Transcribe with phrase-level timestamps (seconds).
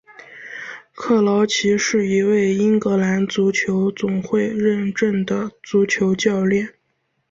[0.95, 6.73] 克劳奇是一位英格兰足球总会认证的足球教练。